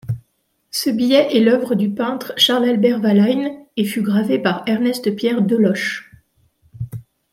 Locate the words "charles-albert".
2.35-3.03